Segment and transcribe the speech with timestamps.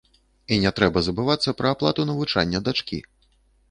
[0.55, 3.05] І не трэба забывацца пра аплату навучання дачкі.